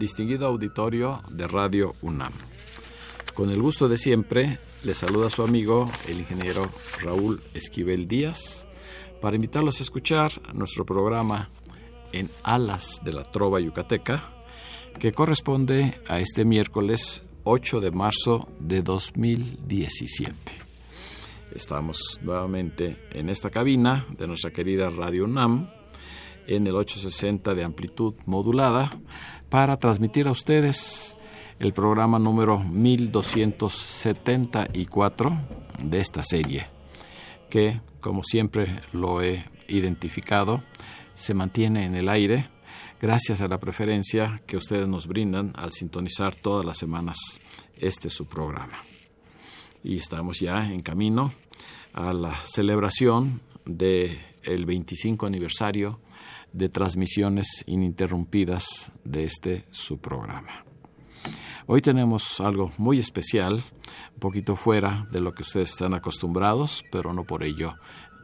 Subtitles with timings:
[0.00, 2.32] distinguido auditorio de Radio UNAM.
[3.34, 6.66] Con el gusto de siempre, le saluda su amigo, el ingeniero
[7.02, 8.66] Raúl Esquivel Díaz,
[9.20, 11.50] para invitarlos a escuchar nuestro programa
[12.12, 14.24] en Alas de la Trova Yucateca,
[14.98, 20.34] que corresponde a este miércoles 8 de marzo de 2017.
[21.54, 25.68] Estamos nuevamente en esta cabina de nuestra querida Radio UNAM,
[26.46, 28.98] en el 860 de amplitud modulada,
[29.50, 31.18] para transmitir a ustedes
[31.58, 35.38] el programa número 1274
[35.82, 36.68] de esta serie,
[37.50, 40.62] que, como siempre lo he identificado,
[41.14, 42.48] se mantiene en el aire
[43.00, 47.16] gracias a la preferencia que ustedes nos brindan al sintonizar todas las semanas
[47.76, 48.78] este su programa.
[49.82, 51.32] Y estamos ya en camino
[51.92, 55.98] a la celebración del el 25 aniversario
[56.52, 60.64] de transmisiones ininterrumpidas de este su programa.
[61.66, 67.12] Hoy tenemos algo muy especial, un poquito fuera de lo que ustedes están acostumbrados, pero
[67.12, 67.76] no por ello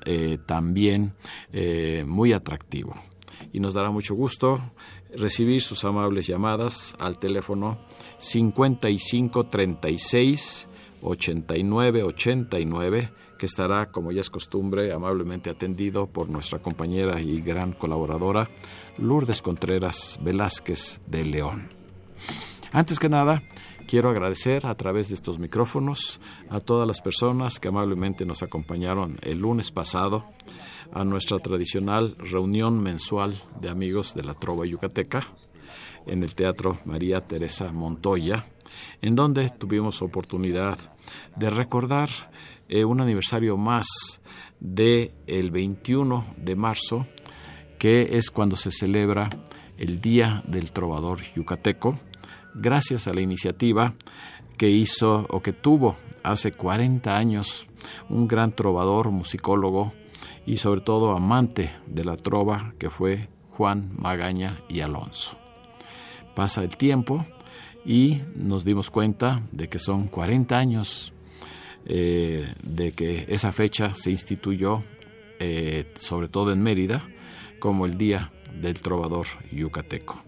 [0.05, 1.15] eh, también
[1.53, 2.95] eh, muy atractivo.
[3.53, 4.59] Y nos dará mucho gusto
[5.15, 7.79] recibir sus amables llamadas al teléfono
[8.19, 10.69] 5536
[11.03, 18.49] 8989 que estará, como ya es costumbre, amablemente atendido por nuestra compañera y gran colaboradora,
[18.99, 21.69] Lourdes Contreras Velázquez de León.
[22.73, 23.43] Antes que nada,
[23.87, 26.21] quiero agradecer a través de estos micrófonos
[26.51, 30.27] a todas las personas que amablemente nos acompañaron el lunes pasado
[30.93, 35.27] a nuestra tradicional reunión mensual de amigos de la Trova Yucateca
[36.07, 38.47] en el Teatro María Teresa Montoya,
[39.03, 40.79] en donde tuvimos oportunidad
[41.37, 42.09] de recordar
[42.69, 43.87] eh, un aniversario más
[44.61, 47.07] del el 21 de marzo,
[47.79, 49.31] que es cuando se celebra
[49.77, 51.99] el Día del Trovador Yucateco,
[52.55, 53.95] gracias a la iniciativa
[54.57, 57.67] que hizo o que tuvo hace 40 años
[58.09, 59.93] un gran trovador, musicólogo
[60.47, 65.39] y sobre todo amante de la trova que fue Juan Magaña y Alonso.
[66.35, 67.25] Pasa el tiempo
[67.85, 71.13] y nos dimos cuenta de que son 40 años
[71.87, 74.83] eh, de que esa fecha se instituyó,
[75.39, 77.09] eh, sobre todo en Mérida,
[77.59, 80.23] como el Día del Trovador Yucateco.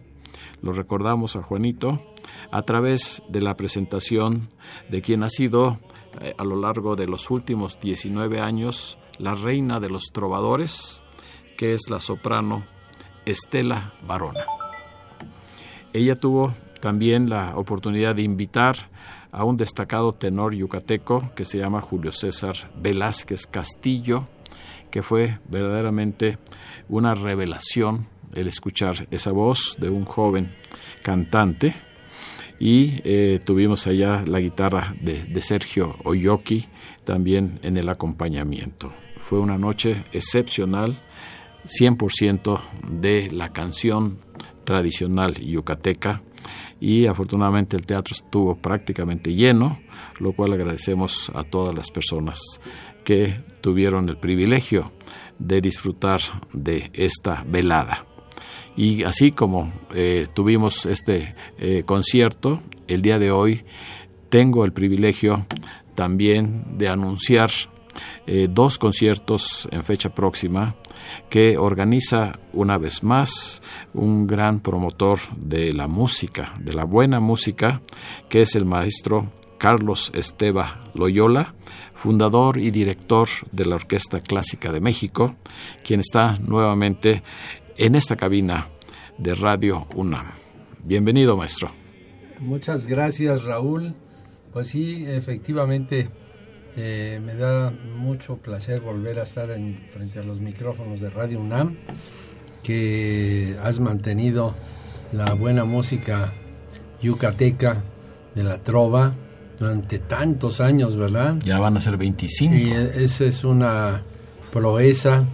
[0.63, 2.15] Lo recordamos a Juanito
[2.51, 4.49] a través de la presentación
[4.89, 5.79] de quien ha sido
[6.21, 11.03] eh, a lo largo de los últimos 19 años la reina de los trovadores,
[11.57, 12.65] que es la soprano
[13.25, 14.45] Estela Barona.
[15.93, 18.77] Ella tuvo también la oportunidad de invitar
[19.33, 24.27] a un destacado tenor yucateco que se llama Julio César Velázquez Castillo,
[24.91, 26.39] que fue verdaderamente
[26.89, 30.55] una revelación el escuchar esa voz de un joven
[31.03, 31.75] cantante.
[32.61, 36.67] Y eh, tuvimos allá la guitarra de, de Sergio Oyoki
[37.05, 38.93] también en el acompañamiento.
[39.19, 41.01] Fue una noche excepcional,
[41.65, 42.61] 100%
[42.91, 44.19] de la canción
[44.65, 46.23] tradicional yucateca
[46.81, 49.81] y afortunadamente el teatro estuvo prácticamente lleno,
[50.21, 52.41] lo cual agradecemos a todas las personas
[53.05, 54.93] que tuvieron el privilegio
[55.39, 56.21] de disfrutar
[56.53, 58.07] de esta velada.
[58.77, 63.65] Y así como eh, tuvimos este eh, concierto, el día de hoy
[64.29, 65.47] tengo el privilegio
[65.95, 67.51] también de anunciar
[68.27, 70.77] eh, dos conciertos en fecha próxima
[71.31, 73.63] que organiza una vez más
[73.95, 77.83] un gran promotor de la música, de la buena música,
[78.29, 81.55] que es el maestro Carlos Esteba Loyola,
[81.95, 85.35] fundador y director de la Orquesta Clásica de México,
[85.85, 87.23] quien está nuevamente
[87.77, 88.69] en esta cabina
[89.19, 90.27] de Radio UNAM.
[90.85, 91.71] Bienvenido, maestro.
[92.41, 93.95] Muchas gracias, Raúl.
[94.53, 96.09] Pues sí, efectivamente,
[96.81, 101.41] eh, me da mucho placer volver a estar en, frente a los micrófonos de Radio
[101.41, 101.77] UNAM,
[102.63, 104.55] que has mantenido
[105.13, 106.33] la buena música
[107.03, 107.83] yucateca
[108.37, 109.13] de la trova
[109.59, 111.39] durante tantos años, ¿verdad?
[111.43, 112.55] Ya van a ser 25.
[112.55, 114.05] Y esa es una
[114.53, 115.25] proeza,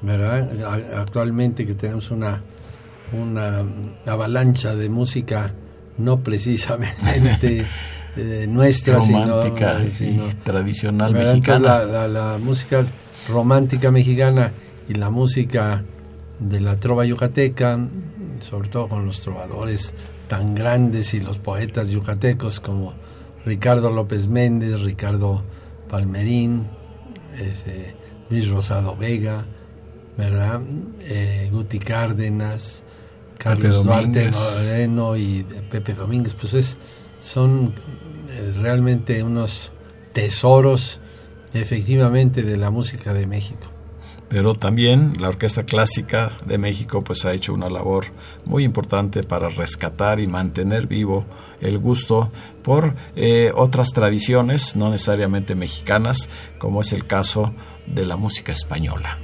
[0.00, 0.96] ¿verdad?
[0.98, 2.40] Actualmente que tenemos una,
[3.12, 3.62] una
[4.06, 5.52] avalancha de música
[5.98, 7.66] no precisamente
[8.18, 11.84] eh, nuestra, romántica sino, y tradicional mexicana.
[11.84, 12.84] La, la, música
[13.28, 14.52] romántica mexicana
[14.88, 15.84] y la música
[16.40, 17.78] de la trova yucateca,
[18.40, 19.94] sobre todo con los trovadores
[20.26, 22.94] tan grandes y los poetas yucatecos como
[23.46, 25.42] Ricardo López Méndez, Ricardo
[25.88, 26.66] Palmerín,
[27.38, 27.94] este,
[28.30, 29.46] Luis Rosado Vega,
[30.16, 30.60] ¿verdad?
[31.02, 32.82] Eh, Guti Cárdenas,
[33.38, 36.76] Carlos Duarte Moreno y Pepe Domínguez, pues es,
[37.20, 37.72] son
[38.56, 39.72] realmente unos
[40.12, 41.00] tesoros
[41.54, 43.68] efectivamente de la música de México
[44.28, 48.04] pero también la Orquesta Clásica de México pues ha hecho una labor
[48.44, 51.24] muy importante para rescatar y mantener vivo
[51.60, 52.30] el gusto
[52.62, 56.28] por eh, otras tradiciones, no necesariamente mexicanas,
[56.58, 57.54] como es el caso
[57.86, 59.18] de la música española.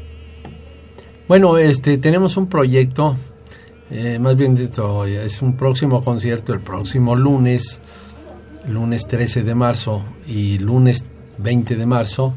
[1.29, 3.17] Bueno, este tenemos un proyecto,
[3.91, 7.81] eh, más bien dicho, es un próximo concierto el próximo lunes,
[8.69, 11.05] lunes 13 de marzo y lunes
[11.39, 12.35] 20 de marzo,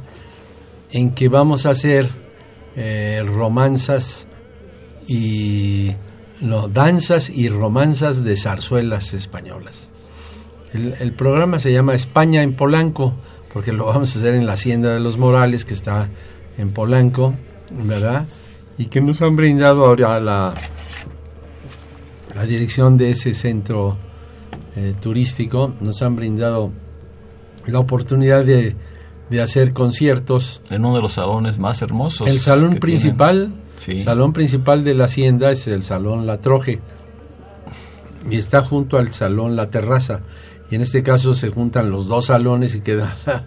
[0.92, 2.10] en que vamos a hacer
[2.76, 4.28] eh, romanzas
[5.08, 5.94] y
[6.72, 9.90] danzas y romanzas de zarzuelas españolas.
[10.74, 13.14] El, programa se llama España en Polanco,
[13.54, 16.10] porque lo vamos a hacer en la Hacienda de los Morales, que está
[16.58, 17.34] en Polanco,
[17.72, 18.28] ¿verdad?
[18.78, 20.54] Y que nos han brindado ahora la,
[22.36, 23.98] la dirección de ese centro
[24.78, 26.72] eh, turístico, nos han brindado
[27.66, 28.76] la oportunidad de
[29.30, 30.62] de hacer conciertos.
[30.70, 32.28] En uno de los salones más hermosos.
[32.28, 33.52] El salón principal,
[34.04, 36.80] salón principal de la hacienda es el salón La Troje
[38.30, 40.22] y está junto al salón La Terraza.
[40.70, 43.16] Y en este caso se juntan los dos salones y queda,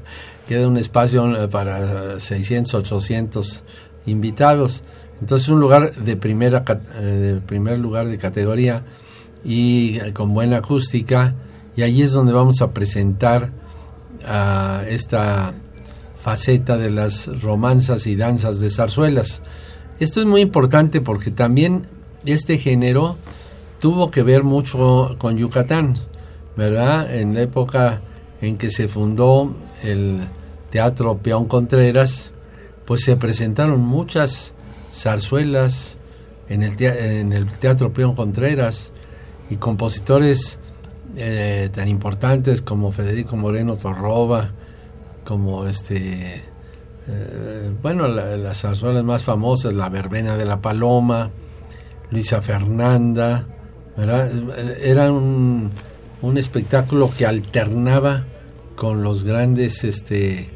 [0.48, 3.62] queda un espacio para 600, 800
[4.06, 4.82] invitados.
[5.20, 8.84] Entonces un lugar de primera eh, de primer lugar de categoría
[9.44, 11.34] y con buena acústica
[11.76, 13.50] y ahí es donde vamos a presentar
[14.26, 15.54] a esta
[16.22, 19.42] faceta de las romanzas y danzas de zarzuelas.
[19.98, 21.86] Esto es muy importante porque también
[22.26, 23.16] este género
[23.80, 25.96] tuvo que ver mucho con Yucatán,
[26.56, 27.14] ¿verdad?
[27.14, 28.00] En la época
[28.42, 30.18] en que se fundó el
[30.70, 32.30] Teatro Peón Contreras,
[32.84, 34.52] pues se presentaron muchas
[34.92, 35.98] zarzuelas
[36.48, 38.92] en el, en el Teatro Peón Contreras
[39.50, 40.58] y compositores
[41.16, 44.52] eh, tan importantes como Federico Moreno Torroba,
[45.24, 46.42] como este
[47.08, 51.30] eh, bueno las zarzuelas más famosas la verbena de la paloma
[52.10, 53.46] Luisa Fernanda
[53.96, 55.70] era un,
[56.36, 58.24] espectáculo que alternaba
[58.76, 60.48] con los grandes este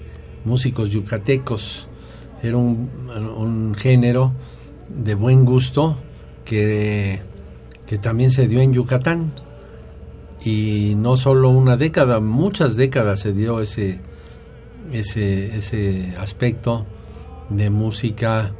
[0.44, 1.88] músicos yucatecos.
[2.42, 4.32] Era un género
[4.88, 5.96] de buen gusto
[6.44, 7.20] que,
[7.86, 9.32] que también se dio en Yucatán
[10.44, 14.00] y no solo una década, muchas décadas se dio ese,
[14.92, 16.86] ese, ese aspecto
[17.48, 18.52] de música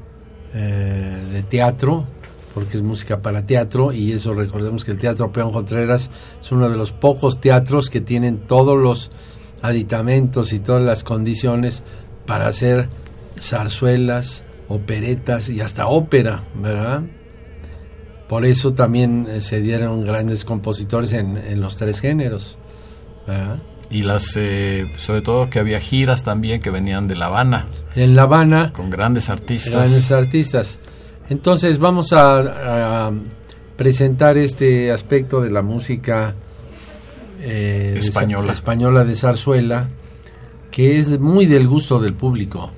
[0.55, 2.07] eh, de teatro,
[2.55, 6.71] porque es música para teatro, y eso recordemos que el Teatro Peón Contreras es uno
[6.71, 9.11] de los pocos teatros que tienen todos los
[9.61, 11.83] aditamentos y todas las condiciones
[12.27, 12.89] para hacer
[13.41, 17.03] zarzuelas, operetas y hasta ópera, ¿verdad?
[18.35, 22.57] Por eso también eh, se dieron grandes compositores en, en los tres géneros,
[23.29, 23.61] ¿verdad?
[23.91, 27.69] y las eh, sobre todo que había giras también que venían de La Habana.
[27.95, 28.73] En La Habana.
[28.73, 29.73] Con grandes artistas.
[29.73, 30.81] Grandes artistas.
[31.31, 33.13] Entonces vamos a,
[33.77, 36.35] presentar este aspecto de la música
[37.41, 38.49] eh, española.
[38.49, 39.91] De, española de zarzuela,
[40.73, 42.73] que es muy del gusto del público,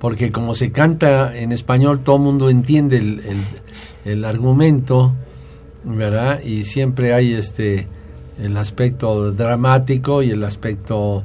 [0.00, 3.36] porque como se canta en español, todo el mundo entiende el, el,
[4.04, 5.14] el argumento,
[5.84, 6.42] ¿verdad?
[6.42, 7.86] Y siempre hay este
[8.42, 11.24] el aspecto dramático y el aspecto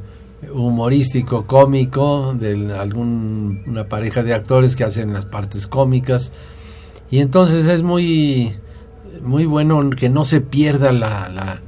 [0.53, 6.32] humorístico, cómico, de algún, una pareja de actores que hacen las partes cómicas.
[7.10, 8.53] Y entonces es muy,
[9.22, 11.62] muy bueno que no se pierda la, la,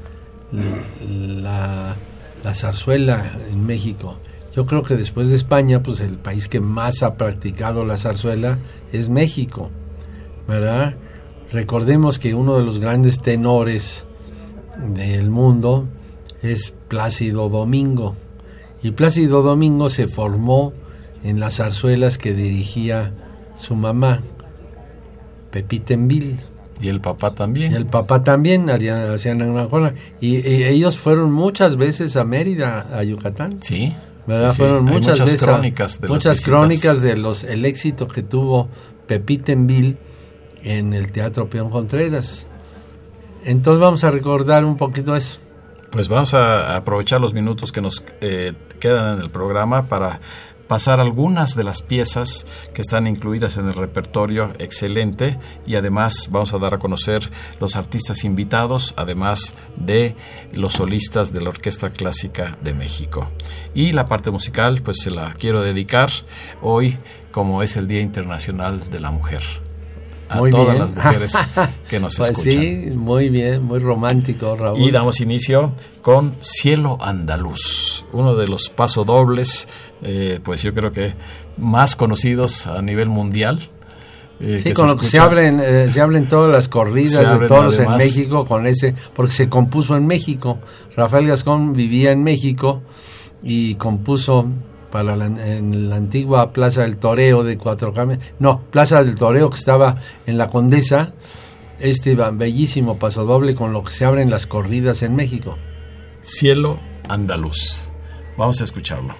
[1.07, 1.95] la,
[2.43, 4.17] la zarzuela en México.
[4.55, 8.57] Yo creo que después de España, pues el país que más ha practicado la zarzuela
[8.91, 9.69] es México,
[10.47, 10.95] ¿verdad?
[11.51, 14.05] Recordemos que uno de los grandes tenores
[14.77, 15.87] del mundo
[16.41, 18.15] es Plácido Domingo.
[18.83, 20.73] Y Plácido Domingo se formó
[21.23, 23.13] en las zarzuelas que dirigía
[23.55, 24.21] su mamá,
[25.51, 26.39] Pepita Envil.
[26.79, 27.73] Y el papá también.
[27.73, 29.95] El papá también hacían anaconda.
[30.21, 33.57] Y, ellos fueron muchas veces a Mérida, a Yucatán.
[33.61, 33.95] Sí.
[34.27, 34.53] ¿verdad?
[34.53, 38.67] Fueron muchas, veces crónicas de muchas crónicas de los el éxito que tuvo
[39.07, 39.67] Pepita en
[40.67, 42.47] en el Teatro Peón Contreras.
[43.45, 45.39] Entonces vamos a recordar un poquito eso.
[45.91, 50.19] Pues vamos a aprovechar los minutos que nos eh, quedan en el programa para
[50.67, 56.53] pasar algunas de las piezas que están incluidas en el repertorio excelente y además vamos
[56.53, 57.31] a dar a conocer
[57.61, 60.17] los artistas invitados, además de
[60.51, 63.31] los solistas de la Orquesta Clásica de México.
[63.73, 66.09] Y la parte musical, pues se la quiero dedicar
[66.61, 66.97] hoy
[67.31, 69.66] como es el Día Internacional de la Mujer
[70.29, 71.33] a todas las mujeres
[71.89, 72.51] que nos pues escuchan.
[72.51, 74.81] Sí, muy bien, muy romántico, Raúl.
[74.81, 79.67] Y damos inicio con Cielo Andaluz, uno de los pasodobles,
[80.01, 81.13] eh, pues yo creo que
[81.57, 83.59] más conocidos a nivel mundial.
[84.39, 87.79] Eh, sí, con lo que se abren, eh, se abren todas las corridas de toros
[87.79, 90.59] en México con ese, porque se compuso en México.
[90.95, 92.83] Rafael Gascón vivía en México
[93.41, 94.47] y compuso
[94.91, 99.49] para la, en la antigua Plaza del Toreo de Cuatro Caminos, no, Plaza del Toreo
[99.49, 101.13] que estaba en la Condesa,
[101.79, 105.57] este bellísimo pasodoble con lo que se abren las corridas en México.
[106.21, 107.91] Cielo andaluz.
[108.37, 109.13] Vamos a escucharlo.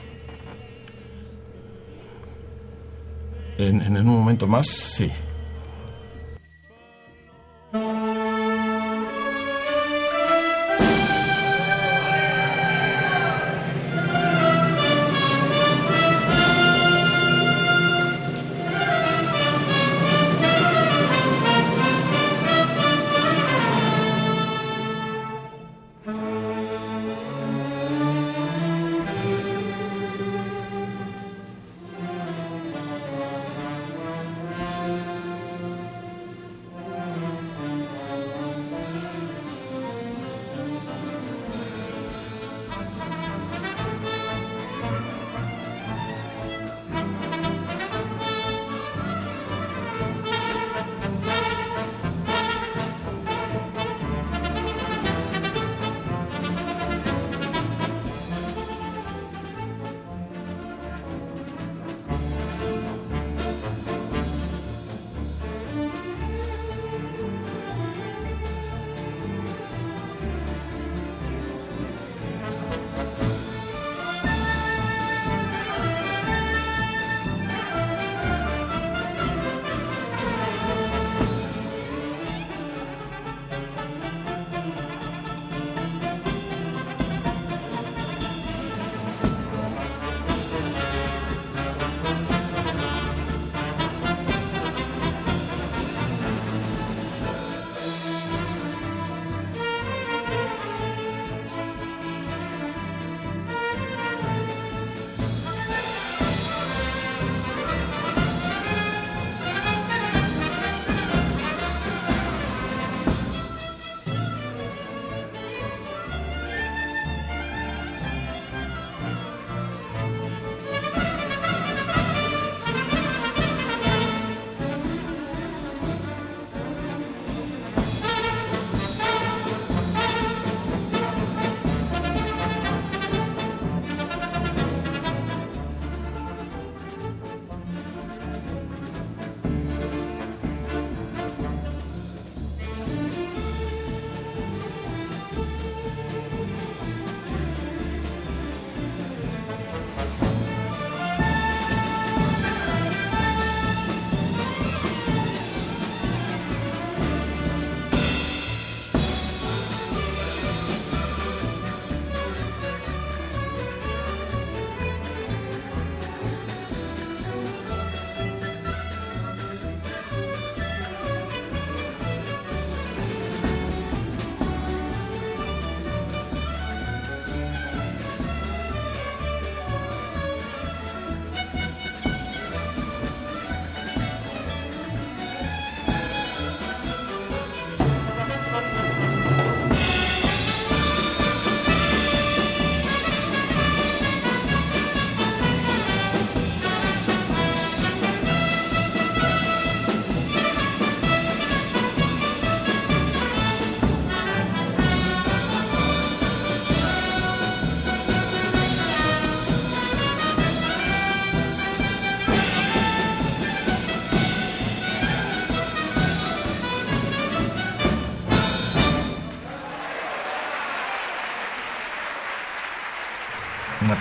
[3.58, 5.12] En, en un momento más, sí.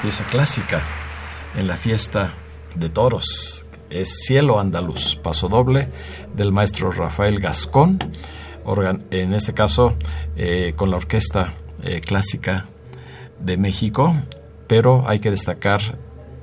[0.06, 0.80] Pieza clásica
[1.58, 2.30] en la fiesta
[2.76, 3.66] de toros.
[3.90, 5.88] Es Cielo Andaluz, paso doble
[6.32, 7.98] del maestro Rafael Gascón,
[9.10, 9.96] en este caso
[10.36, 12.66] eh, con la Orquesta eh, Clásica
[13.40, 14.14] de México,
[14.68, 15.80] pero hay que destacar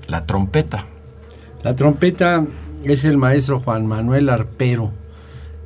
[0.07, 0.83] la trompeta.
[1.63, 2.45] La trompeta
[2.83, 4.91] es el maestro Juan Manuel Arpero,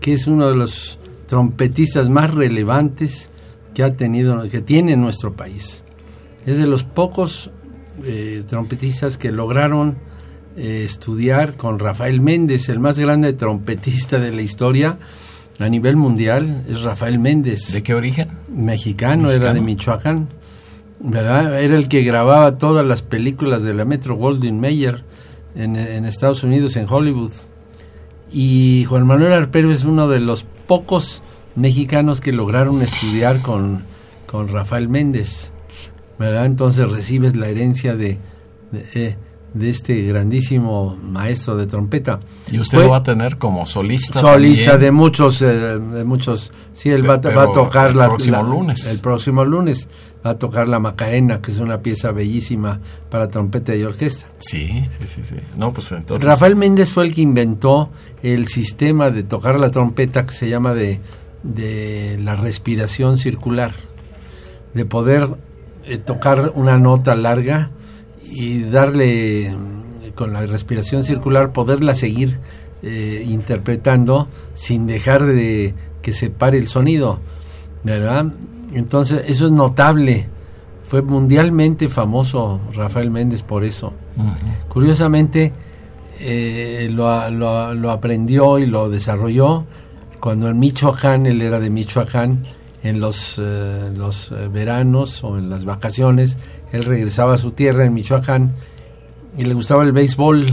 [0.01, 3.32] que es uno de los trompetistas más relevantes
[3.74, 5.84] que ha tenido, que tiene nuestro país.
[6.46, 7.50] Es de los pocos
[8.04, 9.96] eh, trompetistas que lograron
[10.56, 14.98] eh, estudiar con Rafael Méndez, el más grande trompetista de la historia
[15.60, 17.74] a nivel mundial, es Rafael Méndez.
[17.74, 18.30] ¿De qué origen?
[18.48, 20.27] Mexicano, era de Michoacán.
[21.00, 21.62] ¿verdad?
[21.62, 25.04] Era el que grababa todas las películas de la Metro Goldwyn Mayer
[25.56, 27.34] en, en Estados Unidos, en Hollywood.
[28.32, 31.22] Y Juan Manuel Arpero es uno de los pocos
[31.56, 33.84] mexicanos que lograron estudiar con,
[34.25, 35.51] con Rafael Méndez.
[36.20, 36.46] ¿Verdad?
[36.46, 38.18] Entonces recibes la herencia de,
[38.72, 39.16] de, eh,
[39.62, 42.20] este grandísimo maestro de trompeta.
[42.52, 44.20] Y usted lo va a tener como solista.
[44.20, 46.52] Solista de muchos, eh, de muchos.
[46.74, 48.88] Sí, él va, a tocar el próximo lunes.
[48.88, 49.88] El próximo lunes
[50.26, 54.28] va a tocar la Macarena, que es una pieza bellísima para trompeta y orquesta.
[54.40, 56.28] Sí, sí, sí, No, pues entonces.
[56.28, 57.90] Rafael Méndez fue el que inventó
[58.22, 61.00] el sistema de tocar la trompeta que se llama de,
[61.44, 63.74] de la respiración circular,
[64.74, 65.30] de poder
[65.88, 67.70] eh, tocar una nota larga
[68.24, 69.56] y darle
[70.15, 72.39] con la respiración circular poderla seguir
[72.84, 77.20] eh, interpretando sin dejar de que se pare el sonido,
[77.84, 78.34] ¿verdad?
[78.74, 80.27] Entonces eso es notable.
[80.84, 83.94] Fue mundialmente famoso Rafael Méndez por eso.
[84.70, 85.53] Curiosamente
[86.20, 89.66] eh, lo, lo, lo, aprendió y lo desarrolló
[90.20, 92.46] cuando en Michoacán, él era de Michoacán,
[92.83, 96.37] en los, eh, los eh, veranos o en las vacaciones,
[96.72, 98.51] él regresaba a su tierra en Michoacán
[99.37, 100.46] y le gustaba el béisbol.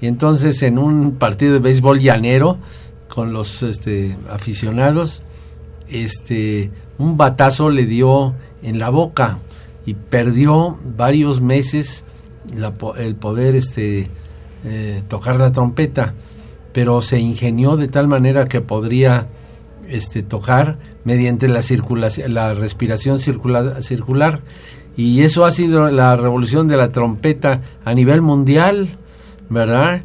[0.00, 2.58] Y entonces en un partido de béisbol llanero
[3.08, 5.22] con los este, aficionados,
[5.88, 9.38] este, un batazo le dio en la boca
[9.86, 12.04] y perdió varios meses
[12.96, 14.08] el poder este,
[14.64, 16.14] eh, tocar la trompeta,
[16.72, 19.26] pero se ingenió de tal manera que podría
[19.88, 24.40] este, tocar mediante la, circulación, la respiración circular, circular.
[24.96, 28.88] Y eso ha sido la revolución de la trompeta a nivel mundial,
[29.48, 30.02] ¿verdad?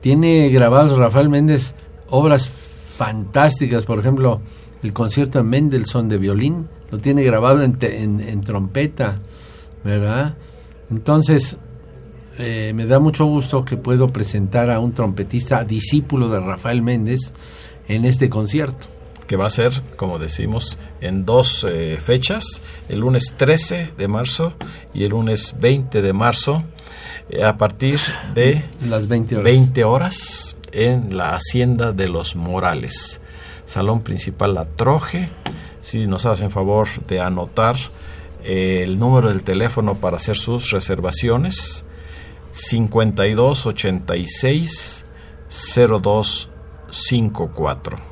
[0.00, 1.74] Tiene grabados Rafael Méndez
[2.08, 4.40] obras fantásticas, por ejemplo,
[4.82, 9.18] el concierto de Mendelssohn de violín, lo tiene grabado en, en, trompeta,
[9.84, 10.36] ¿verdad?
[10.90, 11.58] Entonces,
[12.38, 17.32] eh, me da mucho gusto que puedo presentar a un trompetista discípulo de Rafael Méndez
[17.88, 18.86] en este concierto
[19.28, 24.54] que va a ser, como decimos, en dos eh, fechas, el lunes 13 de marzo
[24.94, 26.64] y el lunes 20 de marzo,
[27.30, 28.00] eh, a partir
[28.34, 29.44] de las 20 horas.
[29.44, 33.20] 20 horas en la Hacienda de los Morales.
[33.64, 35.28] Salón principal La Troje.
[35.82, 37.76] Si nos hacen favor de anotar
[38.44, 41.84] eh, el número del teléfono para hacer sus reservaciones,
[42.52, 45.04] 5286
[45.50, 48.07] 0254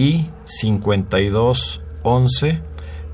[0.00, 2.60] y 52 11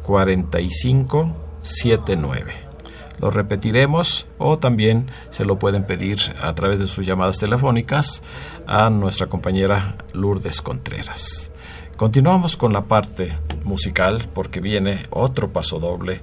[0.04, 2.52] 45 79.
[3.20, 8.22] Lo repetiremos o también se lo pueden pedir a través de sus llamadas telefónicas
[8.68, 11.50] a nuestra compañera Lourdes Contreras.
[11.96, 13.32] Continuamos con la parte
[13.64, 16.20] musical porque viene otro paso doble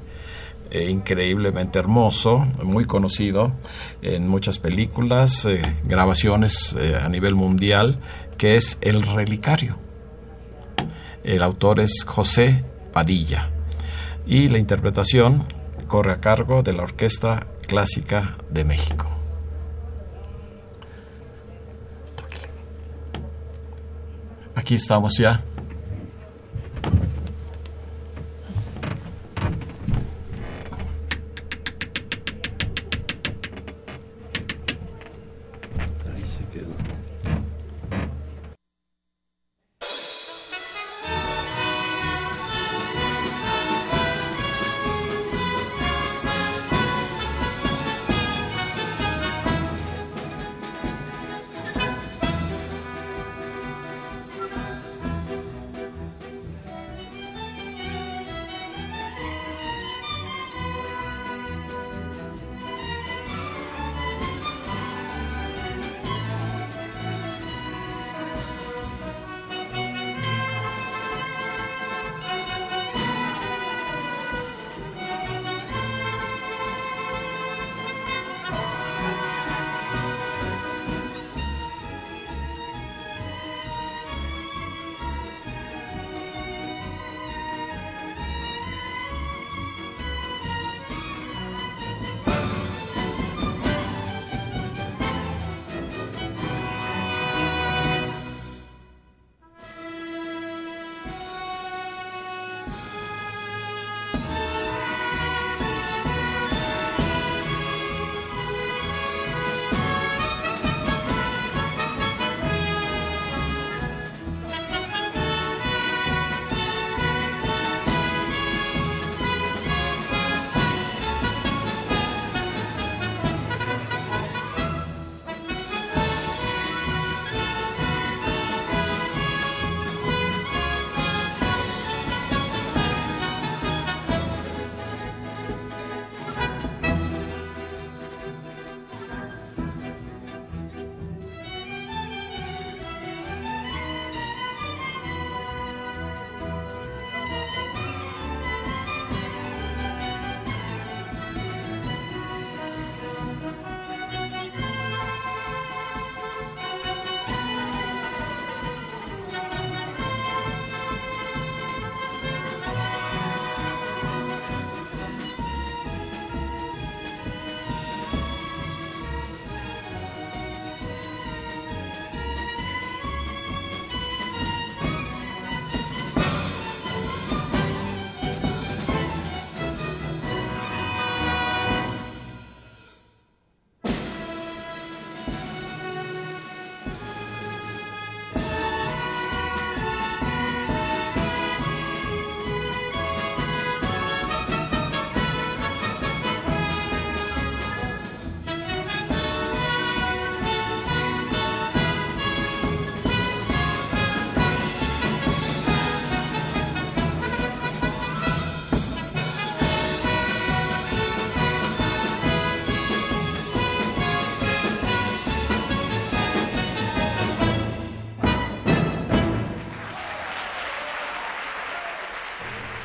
[0.71, 3.51] eh, increíblemente hermoso, muy conocido
[4.01, 7.99] en muchas películas, eh, grabaciones eh, a nivel mundial,
[8.37, 9.75] que es El Relicario.
[11.23, 13.49] El autor es José Padilla
[14.25, 15.45] y la interpretación
[15.87, 19.05] corre a cargo de la Orquesta Clásica de México.
[24.55, 25.41] Aquí estamos ya.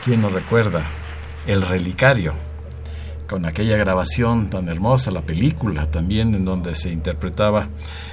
[0.09, 0.85] ¿Quién nos recuerda?
[1.47, 2.33] El Relicario,
[3.29, 7.69] con aquella grabación tan hermosa, la película también en donde se interpretaba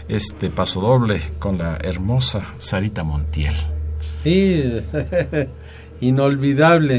[0.10, 3.55] este paso doble con la hermosa Sarita Montiel.
[4.23, 4.73] Sí,
[6.01, 6.97] inolvidable.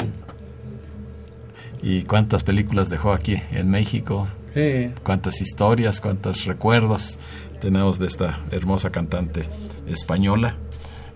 [1.82, 4.26] ¿Y cuántas películas dejó aquí en México?
[4.54, 4.92] Sí.
[5.02, 7.18] ¿Cuántas historias, cuántos recuerdos
[7.60, 9.44] tenemos de esta hermosa cantante
[9.86, 10.54] española?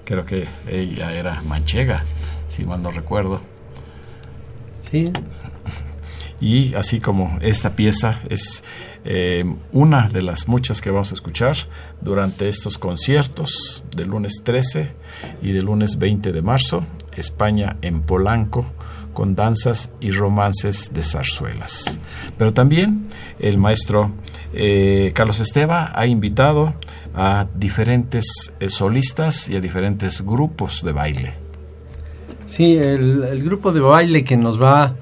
[0.04, 2.04] Creo que ella era manchega,
[2.46, 3.40] si mal no recuerdo.
[6.40, 8.64] Y así como esta pieza es
[9.04, 11.54] eh, una de las muchas que vamos a escuchar
[12.00, 14.90] durante estos conciertos del lunes 13
[15.42, 16.82] y del lunes 20 de marzo,
[17.16, 18.64] España en Polanco,
[19.12, 21.98] con danzas y romances de zarzuelas.
[22.38, 24.12] Pero también el maestro
[24.54, 26.74] eh, Carlos Esteva ha invitado
[27.14, 31.49] a diferentes eh, solistas y a diferentes grupos de baile.
[32.50, 34.96] Sí, el, grupo de baile que nos va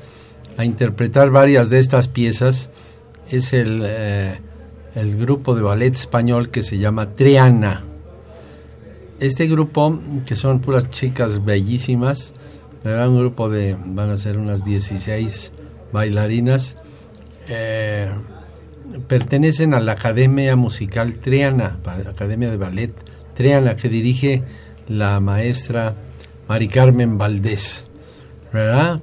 [0.59, 2.69] a interpretar varias de estas piezas
[3.31, 4.39] es el, eh,
[4.95, 7.85] el grupo de ballet español que se llama Triana.
[9.19, 12.35] Este grupo, que son puras chicas bellísimas,
[12.85, 15.53] un grupo de, van a ser unas 16
[15.91, 16.77] bailarinas,
[17.49, 18.11] eh,
[19.07, 22.93] pertenecen a la Academia Musical Triana, Academia de Ballet
[23.35, 24.43] Triana, que dirige
[24.87, 25.95] la maestra
[26.49, 27.87] Mari Carmen Valdés,
[28.53, 29.01] ¿verdad?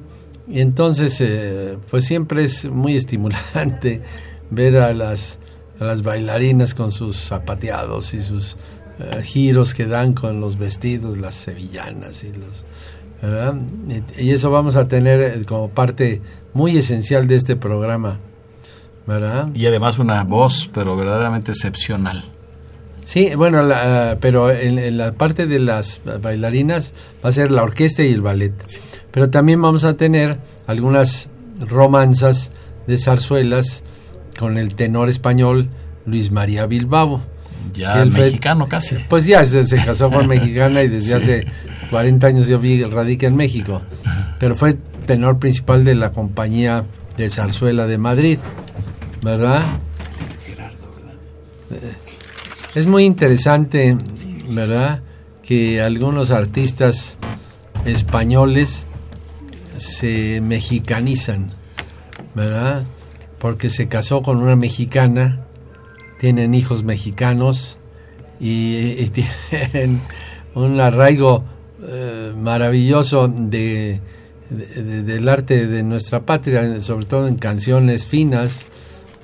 [0.47, 4.01] Y entonces, eh, pues siempre es muy estimulante
[4.49, 5.39] ver a las,
[5.79, 8.58] a las bailarinas con sus zapateados y sus
[8.99, 12.63] eh, giros que dan con los vestidos, las sevillanas y los
[14.17, 16.21] y eso vamos a tener eh, como parte
[16.53, 18.19] muy esencial de este programa,
[19.08, 19.49] ¿verdad?
[19.55, 22.23] Y además una voz, pero verdaderamente excepcional.
[23.05, 28.03] Sí, bueno, ah, pero en, la parte de las bailarinas va a ser la orquesta
[28.03, 28.53] y el ballet.
[29.11, 30.37] Pero también vamos a tener
[30.67, 32.51] algunas romanzas
[32.87, 33.83] de zarzuelas
[34.37, 35.69] con el tenor español
[36.05, 37.21] Luis María Bilbao.
[37.73, 38.95] Ya mexicano casi.
[39.09, 41.47] Pues ya se, casó con mexicana y desde hace
[41.89, 43.81] 40 años yo vi radica en México,
[44.39, 46.85] pero fue tenor principal de la compañía
[47.17, 48.39] de zarzuela de Madrid,
[49.21, 49.63] ¿verdad?
[51.71, 51.93] Eh,
[52.75, 53.97] es muy interesante,
[54.49, 55.01] ¿verdad?
[55.43, 57.17] Que algunos artistas
[57.85, 58.85] españoles
[59.77, 61.51] se mexicanizan,
[62.35, 62.85] ¿verdad?
[63.39, 65.45] Porque se casó con una mexicana,
[66.19, 67.77] tienen hijos mexicanos
[68.39, 68.93] y
[69.51, 70.01] tienen
[70.53, 71.45] un arraigo
[71.81, 74.01] eh, maravilloso de,
[74.49, 78.67] del arte de nuestra patria, sobre todo en canciones finas,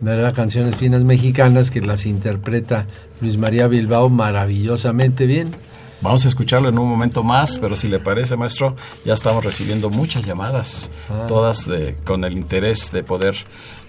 [0.02, 0.34] ¿verdad?
[0.34, 2.88] Canciones finas mexicanas que las interpreta
[3.22, 5.56] Luis María Bilbao maravillosamente bien.
[6.02, 9.92] Vamos a escucharlo en un momento más, pero si le parece, maestro, ya estamos recibiendo
[9.92, 11.26] muchas llamadas, ah.
[11.28, 13.36] todas de, con el interés de poder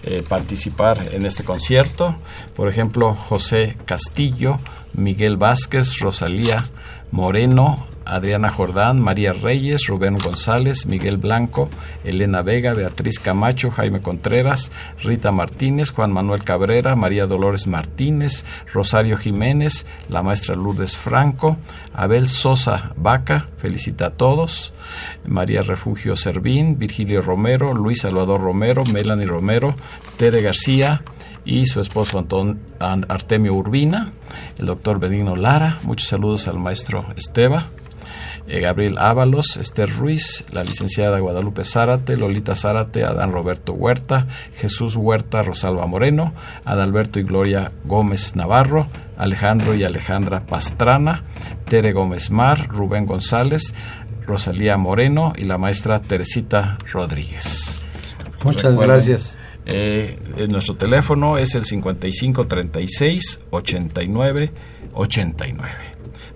[0.03, 2.15] eh, participar en este concierto.
[2.55, 4.59] Por ejemplo, José Castillo,
[4.93, 6.57] Miguel Vázquez, Rosalía
[7.09, 11.69] Moreno, Adriana Jordán, María Reyes, Rubén González, Miguel Blanco,
[12.03, 19.17] Elena Vega, Beatriz Camacho, Jaime Contreras, Rita Martínez, Juan Manuel Cabrera, María Dolores Martínez, Rosario
[19.17, 21.57] Jiménez, la maestra Lourdes Franco,
[21.93, 24.73] Abel Sosa Vaca, felicita a todos,
[25.25, 29.75] María Refugio Servín, Virgilio Romero, Luis Salvador Romero, Melanie Romero,
[30.17, 31.01] Tere García,
[31.45, 32.25] y su esposo
[32.79, 34.11] Artemio Urbina,
[34.57, 37.67] el doctor Benigno Lara, muchos saludos al maestro Esteba,
[38.47, 44.95] eh, Gabriel Ábalos, Esther Ruiz, la licenciada Guadalupe Zárate, Lolita Zárate, Adán Roberto Huerta, Jesús
[44.95, 46.33] Huerta, Rosalba Moreno,
[46.65, 51.23] Adalberto y Gloria Gómez Navarro, Alejandro y Alejandra Pastrana,
[51.69, 53.73] Tere Gómez Mar, Rubén González,
[54.25, 57.79] Rosalía Moreno y la maestra Teresita Rodríguez.
[58.43, 59.37] Muchas gracias.
[59.65, 64.51] Eh, nuestro teléfono es el 5536 89
[64.93, 65.69] 89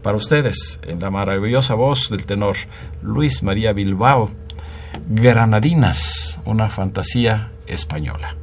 [0.02, 2.56] para ustedes, en la maravillosa voz del tenor
[3.02, 4.32] Luis María Bilbao,
[5.10, 8.36] Granadinas, una fantasía española.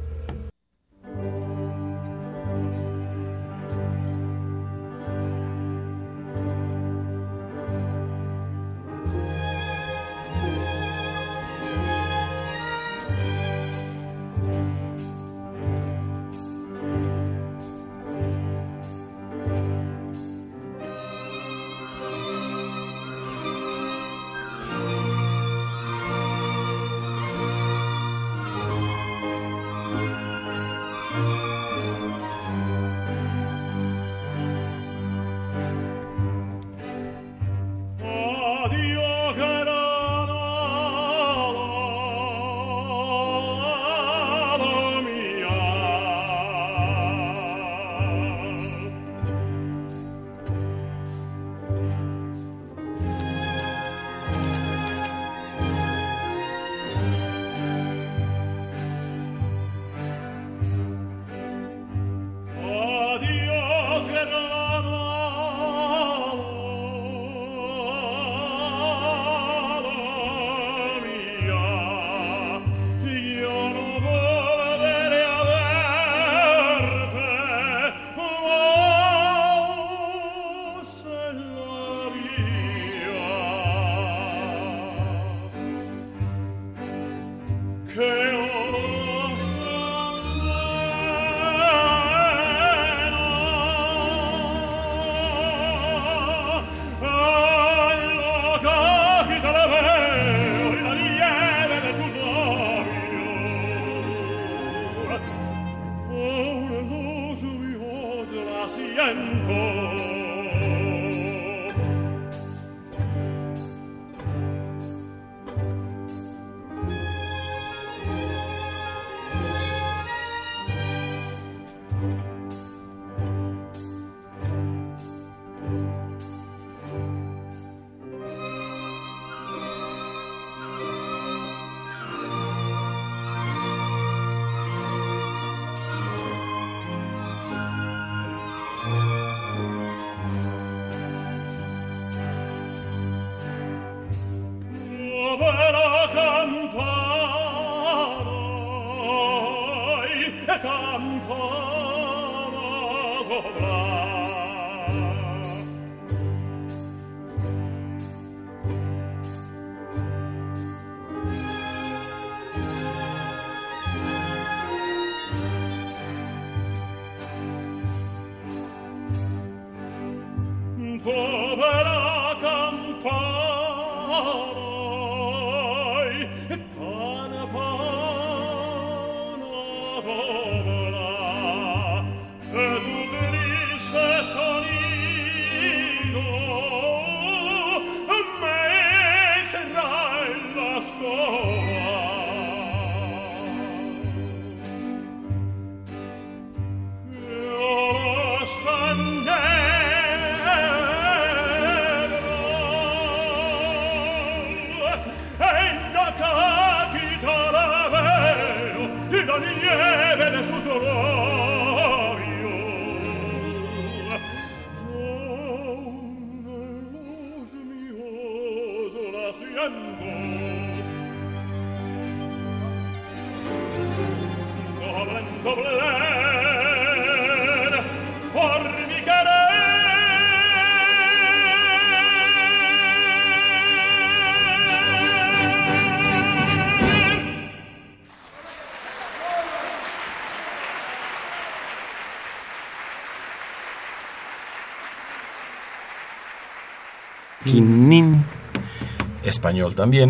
[249.45, 250.09] Español también,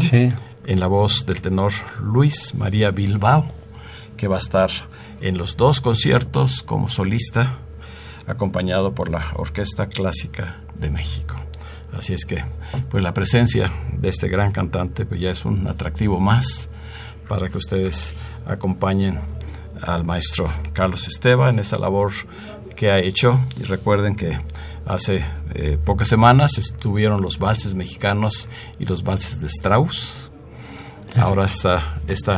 [0.66, 3.46] en la voz del tenor Luis María Bilbao,
[4.16, 4.70] que va a estar
[5.20, 7.58] en los dos conciertos como solista,
[8.28, 11.36] acompañado por la Orquesta Clásica de México.
[11.92, 12.46] Así es que,
[12.90, 16.70] pues la presencia de este gran cantante pues ya es un atractivo más
[17.28, 18.16] para que ustedes
[18.48, 19.20] acompañen
[19.82, 22.14] al maestro Carlos Esteba en esta labor
[22.78, 23.38] que ha hecho.
[23.60, 24.40] Y recuerden que
[24.86, 30.32] hace eh, pocas semanas estuvieron los valses mexicanos y los valses de Strauss.
[31.18, 32.34] Ahora está este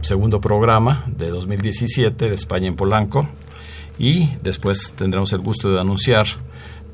[0.00, 3.28] segundo programa de 2017 de España en Polanco
[3.98, 6.26] y después tendremos el gusto de anunciar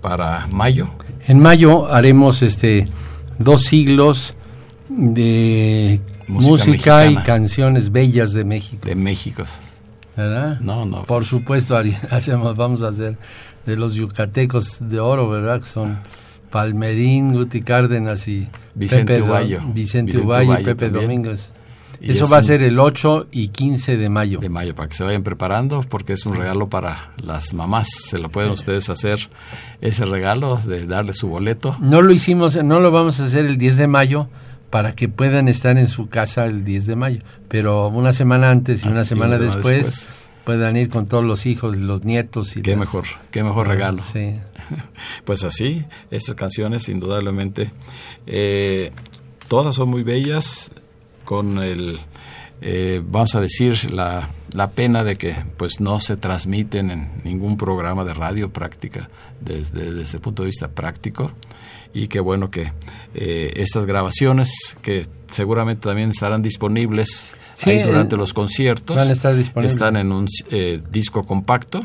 [0.03, 0.89] para mayo.
[1.27, 2.89] En mayo haremos este
[3.39, 4.35] dos siglos
[4.89, 8.87] de música, y canciones bellas de México.
[8.87, 9.45] De México.
[10.17, 10.61] ¿Verdad?
[10.61, 11.05] No, no.
[11.05, 11.27] Por pues.
[11.29, 11.77] supuesto,
[12.11, 13.17] hacemos, vamos a hacer
[13.67, 15.61] de los yucatecos de oro, ¿verdad?
[15.61, 15.99] Que son
[16.51, 21.53] Palmerín, Guti Cárdenas y Vicente Pepe Vicente, y Pepe Domínguez.
[22.01, 24.39] Eso va a ser el 8 y 15 de mayo.
[24.39, 27.89] De mayo, para que se vayan preparando, porque es un regalo para las mamás.
[27.91, 29.29] Se lo pueden ustedes hacer,
[29.81, 31.77] ese regalo de darle su boleto.
[31.81, 34.29] No lo hicimos, no lo vamos a hacer el 10 de mayo,
[34.71, 37.23] para que puedan estar en su casa el 10 de mayo.
[37.49, 40.09] Pero una semana antes y una semana después
[40.47, 42.57] puedan ir con todos los hijos, los nietos.
[42.57, 44.01] y Qué mejor, qué mejor regalo.
[44.01, 44.37] Sí.
[45.25, 47.73] pues así, estas canciones indudablemente,
[48.29, 48.93] eh,
[49.49, 50.71] todas son muy bellas,
[51.25, 51.99] con el,
[52.61, 57.57] eh, vamos a decir, la, la, pena de que pues no se transmiten en ningún
[57.57, 59.09] programa de radio práctica
[59.41, 61.33] desde, desde el punto de vista práctico
[61.93, 62.71] y qué bueno que
[63.15, 68.97] eh, estas grabaciones que seguramente también estarán disponibles ahí durante los conciertos.
[69.67, 71.83] Están en un eh, disco compacto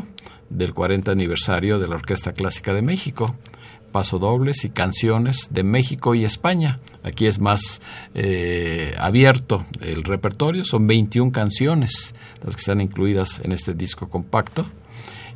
[0.50, 3.36] del 40 aniversario de la Orquesta Clásica de México.
[3.92, 6.80] Pasodobles y canciones de México y España.
[7.04, 7.82] Aquí es más
[8.14, 14.66] eh, abierto el repertorio, son 21 canciones las que están incluidas en este disco compacto.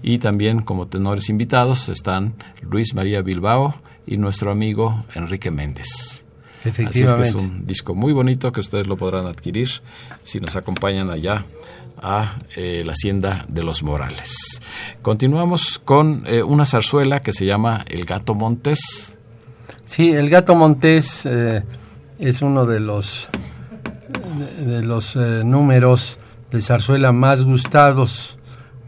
[0.01, 3.75] Y también como tenores invitados están Luis María Bilbao
[4.07, 6.24] y nuestro amigo Enrique Méndez.
[6.69, 9.69] Así es que es un disco muy bonito que ustedes lo podrán adquirir
[10.23, 11.45] si nos acompañan allá
[12.01, 14.62] a eh, la hacienda de los Morales.
[15.01, 19.12] Continuamos con eh, una zarzuela que se llama El Gato Montés.
[19.86, 21.63] Sí, El Gato Montés eh,
[22.19, 23.30] es uno de los
[24.60, 26.17] de los números
[26.51, 28.38] de zarzuela más gustados,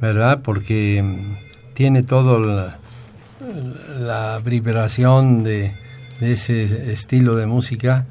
[0.01, 0.41] ¿verdad?
[0.41, 2.79] Porque mm, tiene todo la,
[3.99, 5.73] la vibración de,
[6.19, 8.05] de ese estilo de música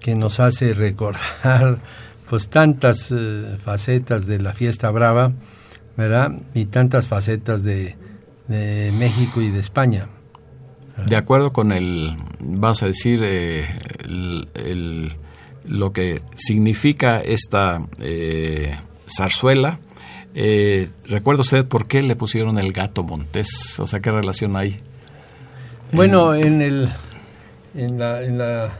[0.00, 1.78] que nos hace recordar
[2.28, 5.32] pues tantas eh, facetas de la fiesta brava,
[5.96, 6.32] ¿verdad?
[6.54, 7.96] Y tantas facetas de,
[8.48, 10.08] México y de España.
[11.06, 13.66] De acuerdo con el, vamos a decir, eh,
[15.66, 18.74] lo que significa esta eh,
[19.06, 19.80] zarzuela,
[21.06, 23.78] ¿recuerda usted por qué le pusieron el gato montés?
[23.78, 24.78] O sea, ¿qué relación hay?
[25.92, 26.88] Bueno, en el
[27.78, 28.70] en la, en la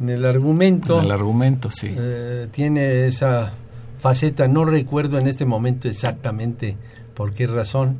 [0.00, 0.98] en el argumento.
[0.98, 1.94] En el argumento, sí.
[1.96, 3.52] Eh, tiene esa
[4.00, 6.76] faceta, no recuerdo en este momento exactamente
[7.14, 7.98] por qué razón,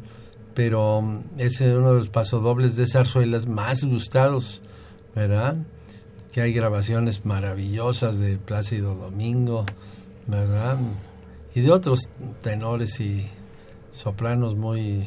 [0.55, 4.63] pero mm, es uno de los pasodobles de zarzuelas más gustados,
[5.15, 5.57] ¿verdad?
[6.33, 9.67] Que hay grabaciones maravillosas de Plácido Domingo,
[10.27, 10.79] ¿verdad?
[11.55, 12.09] Y de otros
[12.41, 13.27] tenores y
[13.93, 15.07] sopranos muy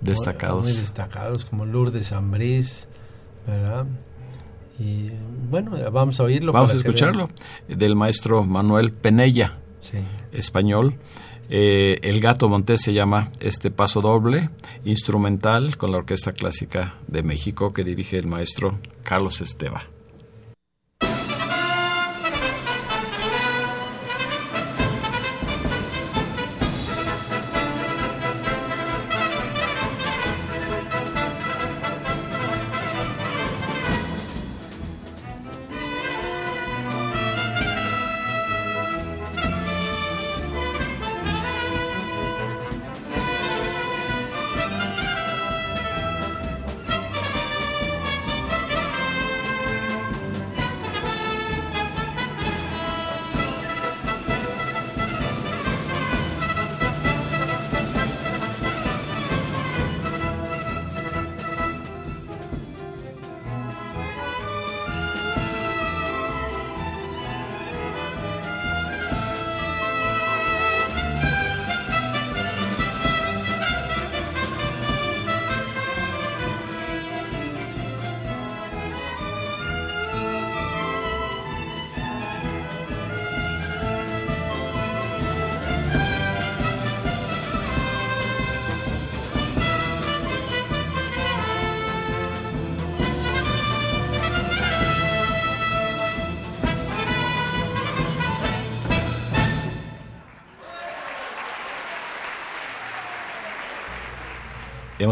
[0.00, 2.86] destacados, muy, destacados como Lourdes Ambrís,
[3.48, 3.86] ¿verdad?
[4.80, 5.10] Y
[5.50, 6.52] bueno, vamos a oírlo.
[6.52, 7.28] Vamos a escucharlo,
[7.68, 9.58] del maestro Manuel Penella,
[10.32, 10.94] español.
[11.52, 14.50] Eh, el Gato Montés se llama este paso doble
[14.84, 19.82] instrumental con la Orquesta Clásica de México que dirige el maestro Carlos Esteba.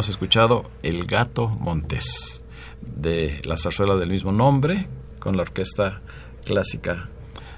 [0.07, 2.45] Escuchado El Gato Montes,
[2.83, 4.87] de la zarzuela del mismo nombre,
[5.19, 6.03] con la Orquesta
[6.45, 7.09] Clásica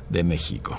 [0.09, 0.79] de México.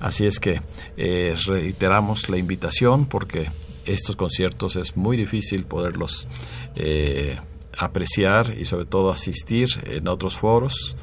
[0.00, 0.60] Así es que
[0.98, 3.48] eh, reiteramos la invitación porque
[3.86, 6.28] estos conciertos es muy difícil poderlos
[6.74, 7.38] eh,
[7.78, 10.96] apreciar y sobre todo asistir en otros foros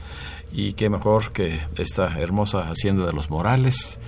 [0.51, 3.99] y qué mejor que esta hermosa hacienda de los Morales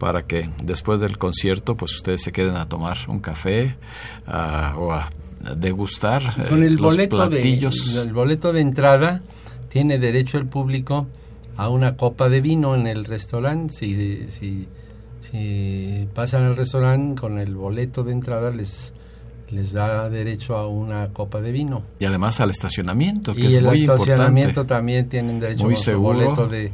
[0.00, 3.76] para que después del concierto pues ustedes se queden a tomar un café
[4.26, 5.10] o a
[5.56, 7.94] degustar eh, Con el los boleto platillos.
[7.94, 9.20] De, el boleto de entrada
[9.68, 11.06] tiene derecho el público
[11.56, 13.74] a una copa de vino en el restaurante.
[13.74, 14.68] Si, si,
[15.20, 18.94] si pasan al restaurante con el boleto de entrada les
[19.50, 21.82] les da derecho a una copa de vino.
[21.98, 23.82] Y además al estacionamiento, que y es muy importante.
[23.82, 26.72] el estacionamiento también tienen derecho a un boleto de,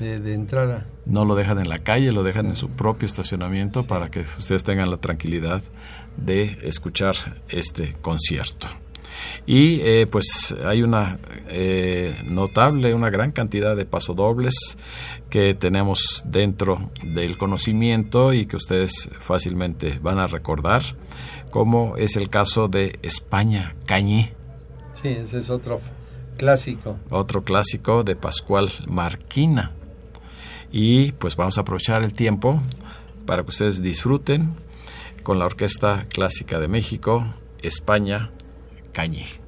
[0.00, 0.86] de, entrada.
[1.04, 4.62] No lo dejan en la calle, lo dejan en su propio estacionamiento para que ustedes
[4.64, 5.62] tengan la tranquilidad
[6.16, 7.14] de escuchar
[7.48, 8.68] este concierto.
[9.46, 11.18] Y eh, pues hay una
[11.48, 14.78] eh, notable, una gran cantidad de pasodobles
[15.30, 20.82] que tenemos dentro del conocimiento y que ustedes fácilmente van a recordar
[21.52, 24.32] como es el caso de España Cañé.
[25.00, 25.80] Sí, ese es otro
[26.38, 26.96] clásico.
[27.10, 29.70] Otro clásico de Pascual Marquina.
[30.72, 32.60] Y pues vamos a aprovechar el tiempo
[33.26, 34.54] para que ustedes disfruten
[35.22, 37.22] con la Orquesta Clásica de México,
[37.60, 38.30] España
[38.92, 39.41] Cañé.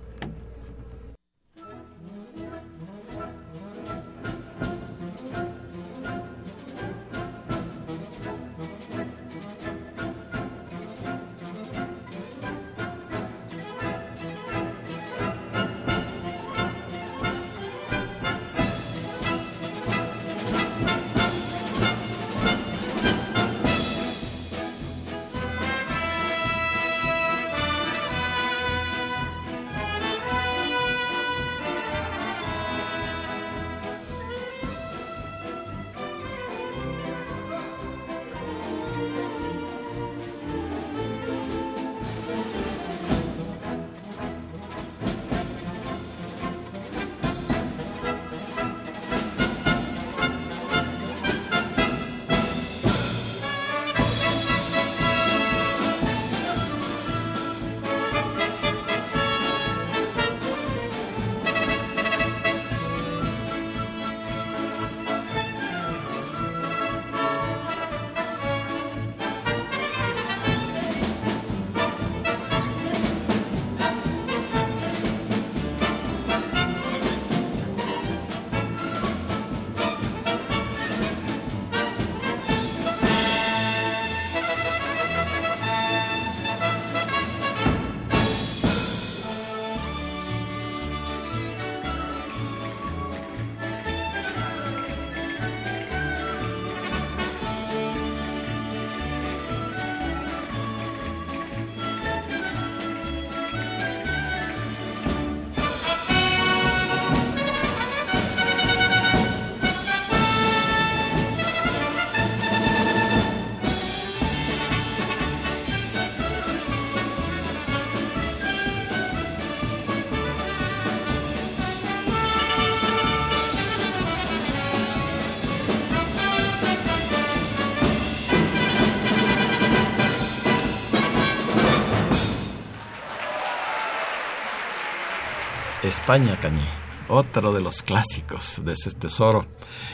[136.04, 136.60] España Cañí,
[137.08, 139.46] otro de los clásicos de ese tesoro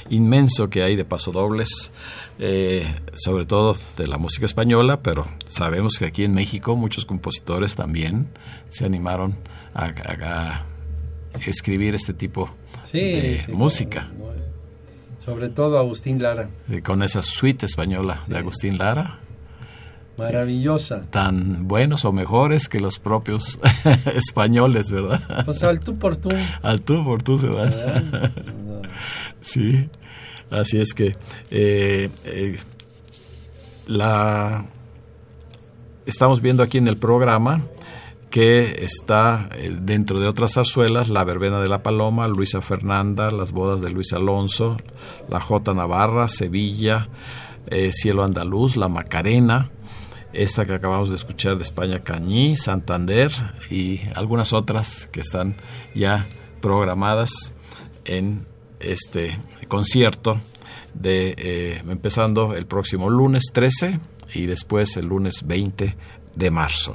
[0.08, 1.92] inmenso que hay de pasodobles,
[2.40, 2.84] eh,
[3.14, 8.28] sobre todo de la música española, pero sabemos que aquí en México muchos compositores también
[8.68, 9.36] se animaron
[9.72, 10.64] a,
[11.46, 12.50] escribir este tipo
[12.92, 14.08] de música.
[15.24, 16.50] Sobre todo Agustín Lara.
[16.82, 19.20] con esa suite española de Agustín Lara
[20.20, 21.06] Maravillosa.
[21.08, 23.58] Tan buenos o mejores que los propios
[24.14, 25.46] españoles, ¿verdad?
[25.46, 26.28] Pues al tú por tú.
[26.60, 27.72] Al tú por tú se dan.
[29.40, 29.88] Sí,
[30.50, 31.14] así es que
[31.50, 32.58] eh, eh,
[33.86, 34.66] la
[36.04, 37.64] estamos viendo aquí en el programa
[38.28, 43.52] que está eh, dentro de otras zarzuelas, La Verbena de la Paloma, Luisa Fernanda, Las
[43.52, 44.76] Bodas de Luis Alonso,
[45.30, 47.08] La J Navarra, Sevilla,
[47.92, 49.70] Cielo Andaluz, La Macarena,
[50.33, 53.31] esta que acabamos de escuchar de España Cañí, Santander
[53.70, 55.57] y algunas otras que están
[55.95, 56.26] ya
[56.61, 57.53] programadas
[58.05, 58.45] en
[58.81, 60.41] este concierto
[60.95, 64.01] de eh, empezando el próximo lunes 13
[64.35, 65.97] y después el lunes 20
[66.35, 66.95] de marzo.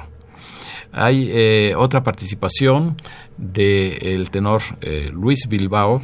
[0.92, 2.96] Hay eh, otra participación
[3.38, 6.02] del tenor eh, Luis Bilbao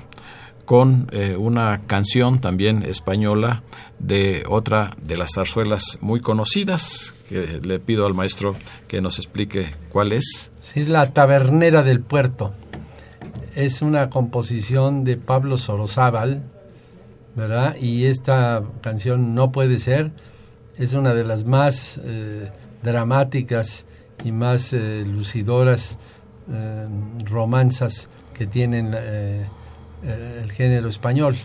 [0.72, 3.62] con una canción también española
[4.00, 8.56] de otra de las zarzuelas muy conocidas, que le pido al maestro
[8.88, 10.50] que nos explique cuál es.
[10.62, 12.54] Sí, es la Tabernera del Puerto.
[13.54, 16.42] Es una composición de Pablo Sorozábal,
[17.36, 17.76] ¿verdad?
[17.76, 20.12] Y esta canción No puede ser,
[20.78, 22.50] es una de las más eh,
[22.82, 23.86] dramáticas
[24.24, 26.00] y más eh, lucidoras
[26.50, 26.88] eh,
[27.26, 28.96] romanzas que tienen
[30.04, 31.38] el género español.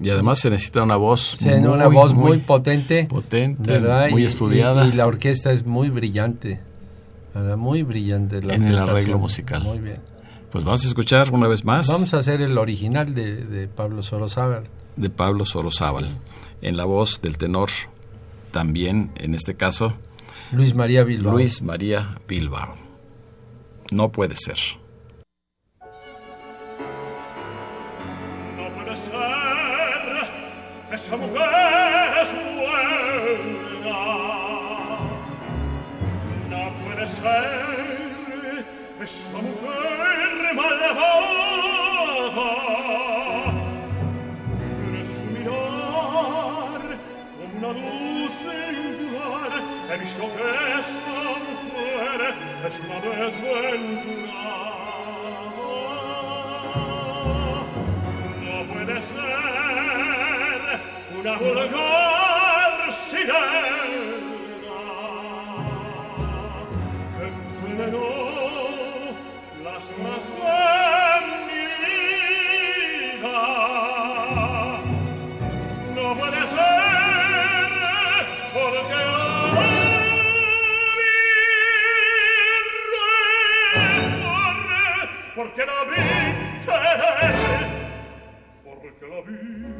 [0.00, 1.36] Y además se necesita una voz.
[1.42, 3.04] muy, una voz muy, potente.
[3.04, 3.80] Potente,
[4.10, 4.86] muy estudiada.
[4.86, 6.60] Y, la orquesta es muy brillante.
[7.56, 8.38] Muy brillante.
[8.38, 9.62] en el arreglo musical.
[9.62, 9.98] Muy bien.
[10.50, 11.86] Pues vamos a escuchar una vez más.
[11.86, 14.64] Vamos a hacer el original de, Pablo Sorozábal.
[14.96, 16.08] De Pablo Sorozábal.
[16.62, 17.68] En la voz del tenor,
[18.50, 19.92] también, en este caso.
[20.50, 21.34] Luis María Bilbao.
[21.34, 22.74] Luis María Bilbao.
[23.92, 24.58] No puede ser.
[28.74, 30.30] buena ser,
[30.92, 31.50] esa mujer
[32.22, 34.00] es buena.
[36.48, 38.66] No puede ser
[39.00, 41.08] esa mujer malvada.
[44.86, 46.82] En su mirar,
[47.36, 49.52] con una luz singular,
[49.90, 50.48] he visto que
[50.80, 52.20] esa mujer
[52.66, 54.89] es una desventurada.
[61.30, 63.46] da vulgar si que
[67.18, 68.02] Tempene
[69.64, 70.24] las más
[71.48, 73.38] mi vida.
[75.94, 77.68] No puede ser
[78.54, 79.00] porque
[85.36, 86.02] Porque la vi
[86.66, 87.36] querer
[88.64, 89.79] Porque la vi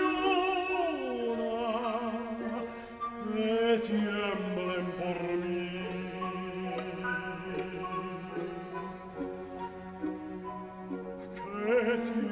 [11.91, 12.30] Que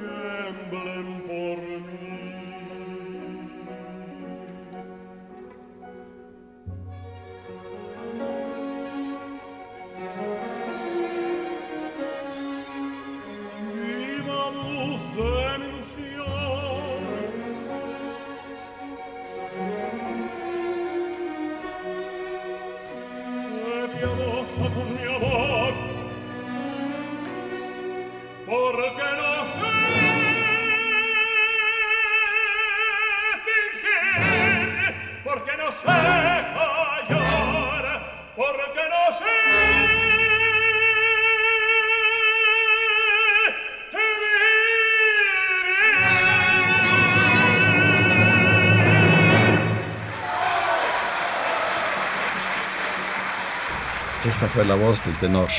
[54.50, 55.50] fue la voz del tenor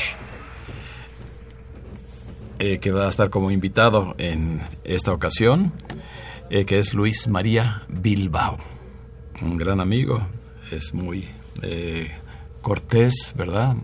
[2.59, 5.73] eh, que va a estar como invitado en esta ocasión,
[6.49, 8.57] eh, que es Luis María Bilbao,
[9.41, 10.21] un gran amigo,
[10.71, 11.27] es muy
[11.61, 12.11] eh,
[12.61, 13.75] cortés, ¿verdad?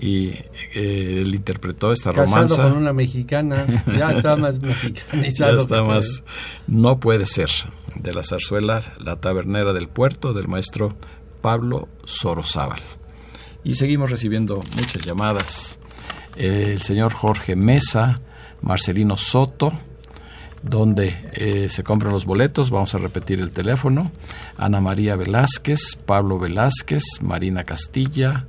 [0.00, 0.32] Y
[0.74, 2.62] él interpretó esta Casado romanza.
[2.64, 3.64] con una mexicana,
[3.96, 5.56] ya está más mexicanizado.
[5.56, 6.24] Ya está más.
[6.66, 7.50] No puede ser.
[7.94, 10.96] De la zarzuela La Tabernera del Puerto, del maestro
[11.42, 12.80] Pablo Sorozábal.
[13.64, 15.78] Y seguimos recibiendo muchas llamadas.
[16.36, 18.20] el señor Jorge Mesa,
[18.60, 19.72] Marcelino Soto,
[20.62, 24.10] donde eh, se compran los boletos, vamos a repetir el teléfono,
[24.56, 28.46] Ana María Velázquez, Pablo Velázquez, Marina Castilla,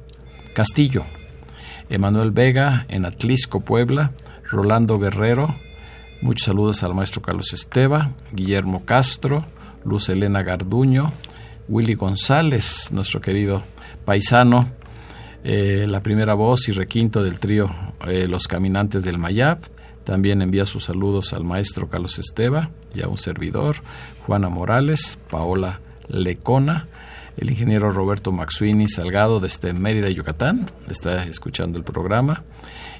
[0.54, 1.04] Castillo,
[1.90, 4.12] Emanuel Vega en Atlisco, Puebla,
[4.50, 5.54] Rolando Guerrero,
[6.22, 9.46] muchos saludos al maestro Carlos Esteba, Guillermo Castro,
[9.84, 11.12] Luz Elena Garduño,
[11.68, 13.64] Willy González, nuestro querido
[14.06, 14.70] paisano,
[15.46, 17.70] eh, la primera voz y requinto del trío
[18.08, 19.60] eh, Los Caminantes del Mayab.
[20.06, 23.78] También envía sus saludos al maestro Carlos Esteba y a un servidor,
[24.26, 26.88] Juana Morales, Paola Lecona,
[27.36, 32.44] el ingeniero Roberto Maxuini Salgado desde Mérida, Yucatán, está escuchando el programa,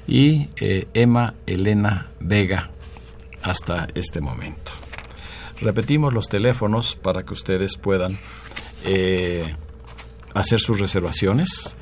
[0.06, 2.70] y eh, Emma Elena Vega
[3.42, 4.72] hasta este momento.
[5.60, 8.18] Repetimos los teléfonos para que ustedes puedan
[10.34, 11.74] hacer sus reservaciones.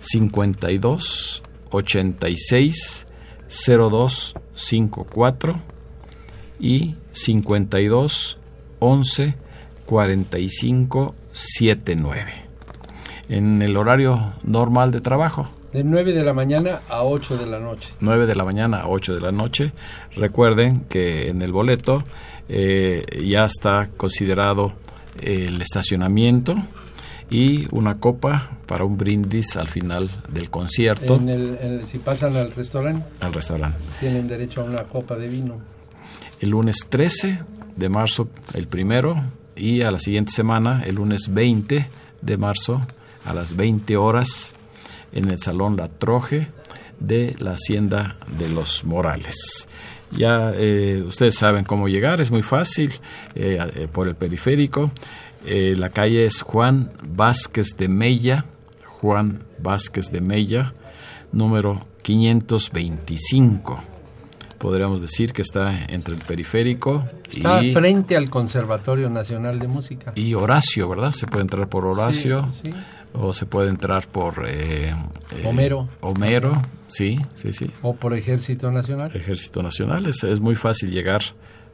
[0.00, 3.06] 52 86
[3.48, 5.60] 0254
[6.58, 8.38] y 52
[8.78, 9.34] 11
[9.86, 12.32] 45 79.
[13.28, 15.48] En el horario normal de trabajo.
[15.72, 17.88] De 9 de la mañana a 8 de la noche.
[18.00, 19.70] 9 de la mañana a 8 de la noche.
[20.16, 22.02] Recuerden que en el boleto
[22.48, 24.72] eh, ya está considerado
[25.20, 26.56] el estacionamiento
[27.30, 31.16] y una copa para un brindis al final del concierto.
[31.16, 33.06] En el, en si pasan al restaurante.
[33.20, 33.78] Al restaurante.
[34.00, 35.54] Tienen derecho a una copa de vino.
[36.40, 37.40] El lunes 13
[37.76, 39.16] de marzo, el primero,
[39.56, 41.86] y a la siguiente semana, el lunes 20
[42.20, 42.80] de marzo,
[43.24, 44.56] a las 20 horas,
[45.12, 46.48] en el Salón La Troje
[46.98, 49.68] de la Hacienda de los Morales.
[50.12, 52.92] Ya eh, ustedes saben cómo llegar, es muy fácil,
[53.34, 54.90] eh, eh, por el periférico.
[55.46, 58.44] Eh, la calle es Juan Vázquez de Mella,
[58.86, 60.74] Juan Vázquez de Mella,
[61.32, 63.82] número 525.
[64.58, 70.12] Podríamos decir que está entre el periférico está y, frente al Conservatorio Nacional de Música.
[70.14, 71.12] y Horacio, ¿verdad?
[71.12, 72.72] Se puede entrar por Horacio Sí, sí.
[73.14, 74.94] o se puede entrar por eh, eh,
[75.46, 75.88] Homero.
[76.00, 77.70] Homero, sí, sí, sí.
[77.80, 79.10] O por Ejército Nacional.
[79.14, 80.04] Ejército Nacional.
[80.04, 81.22] Es, es muy fácil llegar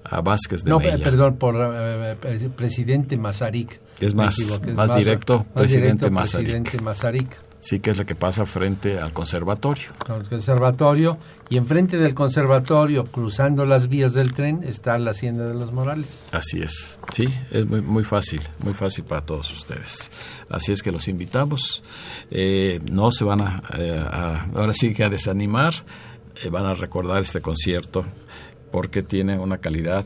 [0.09, 0.95] a Vázquez de No, Mella.
[0.95, 3.81] eh, perdón, por eh, eh, Presidente Mazarik.
[4.01, 6.11] Es más- es más directo, Presidente directo.
[6.15, 7.37] Presidente Mazarik.
[7.59, 9.87] Sí, que es la que pasa frente al conservatorio.
[10.07, 15.49] con el conservatorio y enfrente del conservatorio, cruzando las vías del tren, está la Hacienda
[15.49, 16.27] de los Morales.
[16.31, 20.11] Así es, sí, es muy, muy fácil, muy fácil para todos ustedes.
[20.49, 21.83] Así es que los invitamos.
[22.31, 25.73] Eh, no se van a, eh, a- ahora sí que a desanimar,
[26.45, 28.05] eh, van a recordar este concierto
[28.77, 30.05] porque tiene una calidad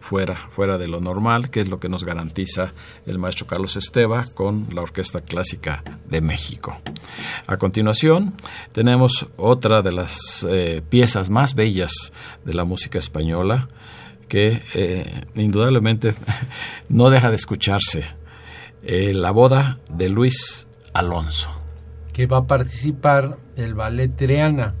[0.00, 2.72] fuera, fuera de lo normal, que es lo que nos garantiza
[3.06, 6.80] el maestro Carlos Esteva con la Orquesta Clásica de México.
[7.46, 8.34] A continuación,
[8.72, 11.92] tenemos otra de las eh, piezas más bellas
[12.44, 13.68] de la música española,
[14.26, 16.16] que eh, indudablemente
[16.88, 18.02] no deja de escucharse,
[18.82, 21.50] eh, la boda de Luis Alonso.
[22.12, 24.74] que va a participar el ballet Triana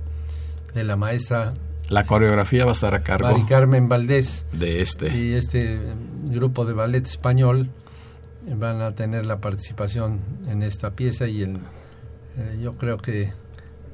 [0.74, 1.54] de la maestra
[1.88, 5.16] La coreografía va a estar a cargo Mari Carmen Valdés de este.
[5.16, 5.80] y este eh,
[6.24, 7.70] grupo de ballet español
[8.56, 11.56] van a tener la participación en esta pieza y el,
[12.36, 13.32] eh, yo creo que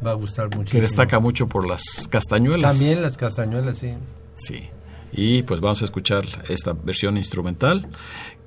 [0.05, 0.71] va a gustar muchísimo.
[0.71, 2.77] que destaca mucho por las castañuelas.
[2.77, 3.95] También las castañuelas, sí.
[4.35, 4.71] Sí.
[5.13, 7.87] Y pues vamos a escuchar esta versión instrumental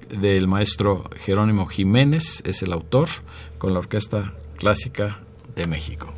[0.09, 3.07] del maestro Jerónimo Jiménez, es el autor,
[3.57, 5.19] con la Orquesta Clásica
[5.55, 6.13] de México.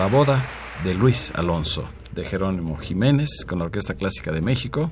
[0.00, 0.42] La boda
[0.82, 4.90] de Luis Alonso de Jerónimo Jiménez con la Orquesta Clásica de México.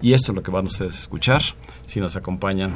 [0.00, 1.40] Y esto es lo que van ustedes a escuchar
[1.86, 2.74] si nos acompañan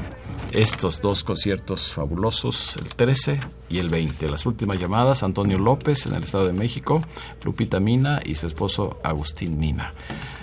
[0.53, 4.29] estos dos conciertos fabulosos, el 13 y el 20.
[4.29, 7.03] Las últimas llamadas, Antonio López en el Estado de México,
[7.43, 9.93] Lupita Mina y su esposo Agustín Mina.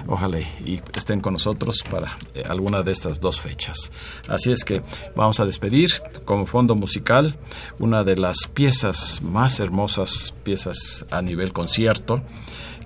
[0.08, 3.92] Ojalá y estén con nosotros para eh, alguna de estas dos fechas.
[4.28, 4.82] Así es que
[5.16, 5.90] vamos a despedir
[6.26, 7.36] como fondo musical
[7.80, 12.22] una de las piezas más hermosas, piezas a nivel concierto,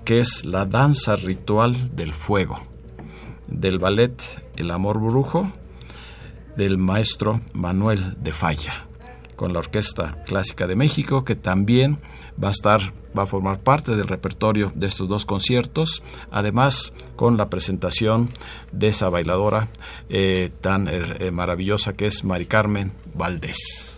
[0.04, 2.60] que es la danza ritual del fuego,
[3.46, 4.22] del ballet
[4.56, 5.52] El Amor Brujo,
[6.56, 8.87] del maestro Manuel de Falla,
[9.38, 11.98] con la Orquesta Clásica de México, que también
[12.42, 17.36] va a estar, va a formar parte del repertorio de estos dos conciertos, además con
[17.36, 18.28] la presentación
[18.72, 19.68] de esa bailadora
[20.10, 23.97] eh, tan eh, maravillosa que es Mari Carmen Valdés.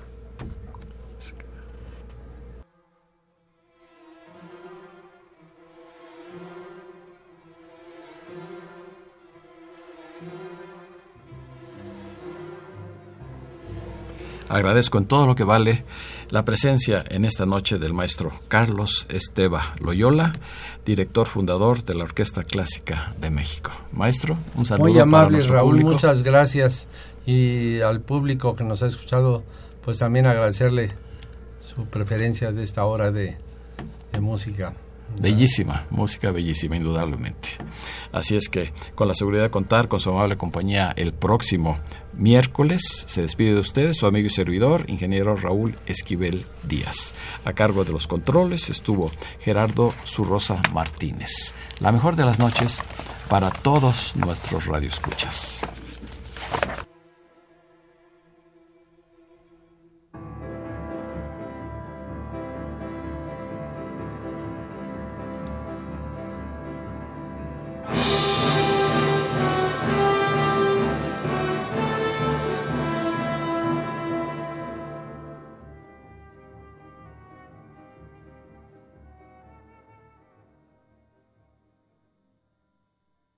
[14.51, 15.85] Agradezco en todo lo que vale
[16.29, 20.33] la presencia en esta noche del maestro Carlos Esteba Loyola,
[20.85, 23.71] director fundador de la Orquesta Clásica de México.
[23.93, 24.89] Maestro, un saludo.
[24.89, 26.89] Muy amable Raúl, muchas gracias
[27.27, 29.45] y al público que nos ha escuchado,
[29.85, 30.91] pues también agradecerle
[31.61, 33.37] su preferencia de esta hora de,
[34.11, 34.75] de música.
[35.17, 37.51] Bellísima, música bellísima, indudablemente.
[38.11, 41.79] Así es que, con la seguridad de contar con su amable compañía el próximo
[42.15, 47.15] miércoles, se despide de ustedes su amigo y servidor, ingeniero Raúl Esquivel Díaz.
[47.45, 51.55] A cargo de los controles estuvo Gerardo Zurrosa Martínez.
[51.81, 52.83] La mejor de las noches
[53.29, 55.63] para todos nuestros radioescuchas.